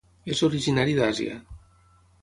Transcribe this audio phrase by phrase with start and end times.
[0.35, 1.39] És originari d'Àsia.